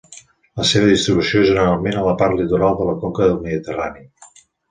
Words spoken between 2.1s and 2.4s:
part